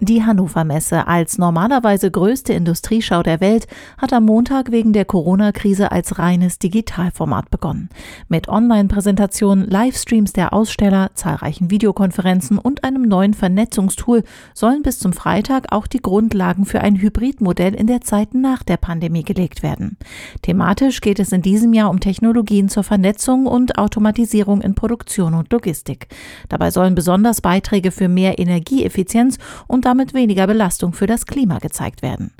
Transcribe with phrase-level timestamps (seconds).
[0.00, 3.66] Die Hannover Messe als normalerweise größte Industrieschau der Welt
[3.96, 7.88] hat am Montag wegen der Corona-Krise als reines Digitalformat begonnen.
[8.28, 15.72] Mit Online-Präsentationen, Livestreams der Aussteller, zahlreichen Videokonferenzen und einem neuen Vernetzungstool sollen bis zum Freitag
[15.72, 19.96] auch die Grundlagen für ein Hybridmodell in der Zeit nach der Pandemie gelegt werden.
[20.42, 25.50] Thematisch geht es in diesem Jahr um Technologien zur Vernetzung und Automatisierung in Produktion und
[25.50, 26.08] Logistik.
[26.50, 32.02] Dabei sollen besonders Beiträge für mehr Energieeffizienz und damit weniger Belastung für das Klima gezeigt
[32.02, 32.32] werden.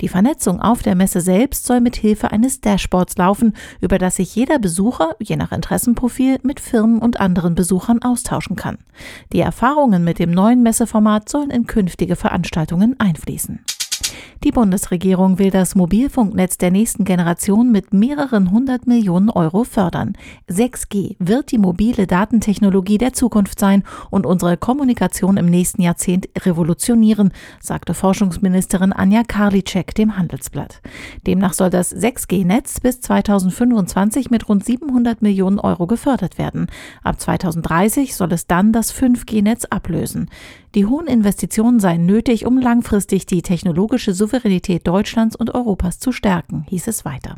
[0.00, 4.34] Die Vernetzung auf der Messe selbst soll mit Hilfe eines Dashboards laufen, über das sich
[4.36, 8.78] jeder Besucher, je nach Interessenprofil, mit Firmen und anderen Besuchern austauschen kann.
[9.32, 13.64] Die Erfahrungen mit dem neuen Messeformat sollen in künftige Veranstaltungen einfließen.
[14.44, 20.14] Die Bundesregierung will das Mobilfunknetz der nächsten Generation mit mehreren hundert Millionen Euro fördern.
[20.50, 27.30] 6G wird die mobile Datentechnologie der Zukunft sein und unsere Kommunikation im nächsten Jahrzehnt revolutionieren,
[27.60, 30.82] sagte Forschungsministerin Anja Karliczek dem Handelsblatt.
[31.24, 36.66] Demnach soll das 6G-Netz bis 2025 mit rund 700 Millionen Euro gefördert werden.
[37.04, 40.28] Ab 2030 soll es dann das 5G-Netz ablösen.
[40.74, 46.64] Die hohen Investitionen seien nötig, um langfristig die technologische Souveränität Deutschlands und Europas zu stärken,
[46.68, 47.36] hieß es weiter.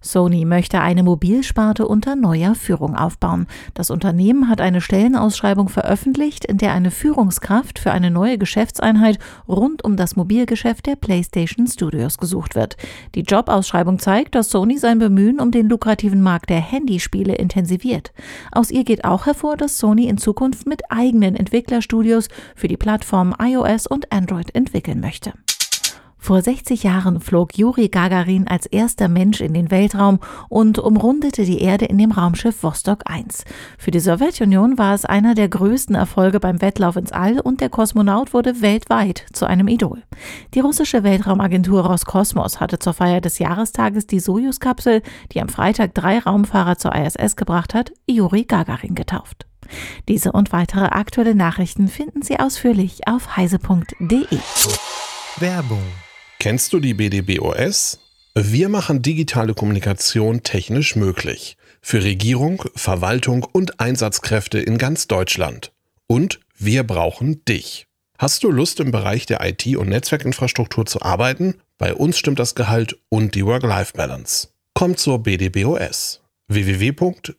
[0.00, 3.46] Sony möchte eine Mobilsparte unter neuer Führung aufbauen.
[3.74, 9.84] Das Unternehmen hat eine Stellenausschreibung veröffentlicht, in der eine Führungskraft für eine neue Geschäftseinheit rund
[9.84, 12.76] um das Mobilgeschäft der PlayStation Studios gesucht wird.
[13.14, 18.12] Die Jobausschreibung zeigt, dass Sony sein Bemühen um den lukrativen Markt der Handyspiele intensiviert.
[18.52, 23.34] Aus ihr geht auch hervor, dass Sony in Zukunft mit eigenen Entwicklerstudios für die Plattformen
[23.40, 25.32] iOS und Android entwickeln möchte.
[26.18, 31.60] Vor 60 Jahren flog Juri Gagarin als erster Mensch in den Weltraum und umrundete die
[31.60, 33.44] Erde in dem Raumschiff Vostok 1.
[33.78, 37.70] Für die Sowjetunion war es einer der größten Erfolge beim Wettlauf ins All und der
[37.70, 40.02] Kosmonaut wurde weltweit zu einem Idol.
[40.54, 45.02] Die russische Weltraumagentur Roskosmos hatte zur Feier des Jahrestages die Sojus-Kapsel,
[45.32, 49.46] die am Freitag drei Raumfahrer zur ISS gebracht hat, Juri Gagarin getauft.
[50.08, 54.38] Diese und weitere aktuelle Nachrichten finden Sie ausführlich auf heise.de.
[55.38, 55.82] Werbung
[56.40, 57.98] Kennst du die BDBOS?
[58.36, 61.56] Wir machen digitale Kommunikation technisch möglich.
[61.82, 65.72] Für Regierung, Verwaltung und Einsatzkräfte in ganz Deutschland.
[66.06, 67.88] Und wir brauchen dich.
[68.18, 71.56] Hast du Lust im Bereich der IT- und Netzwerkinfrastruktur zu arbeiten?
[71.76, 74.50] Bei uns stimmt das Gehalt und die Work-Life-Balance.
[74.74, 76.20] Komm zur BDBOS.
[76.46, 77.38] www.bdbos.de